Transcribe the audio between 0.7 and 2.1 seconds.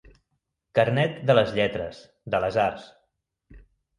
Carnet de les lletres,